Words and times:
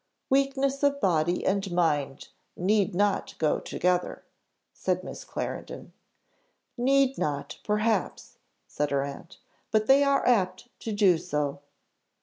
"Weakness 0.31 0.81
of 0.81 0.99
body 0.99 1.45
and 1.45 1.71
mind 1.71 2.29
need 2.57 2.95
not 2.95 3.35
go 3.37 3.59
together," 3.59 4.23
said 4.73 5.03
Miss 5.03 5.23
Clarendon. 5.23 5.93
"Need 6.75 7.19
not, 7.19 7.59
perhaps," 7.63 8.39
said 8.65 8.89
her 8.89 9.03
aunt, 9.03 9.37
"but 9.69 9.85
they 9.85 10.03
are 10.03 10.25
apt 10.27 10.69
to 10.79 10.91
do 10.91 11.19
so." 11.19 11.59